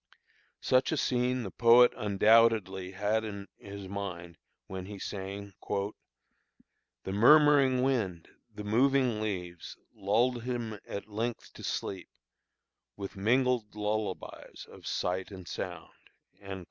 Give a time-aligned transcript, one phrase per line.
[0.61, 5.53] Such a scene the poet undoubtedly had in his mind when he sang:
[7.03, 12.09] "The murmuring wind, the moving leaves Lull'd him at length to sleep,
[12.97, 15.93] With mingled lullabies of sight and sound."